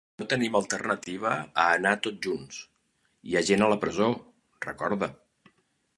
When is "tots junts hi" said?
2.07-3.37